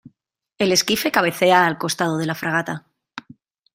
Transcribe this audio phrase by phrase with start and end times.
[0.57, 2.87] el esquife cabecea al costado de la fragata.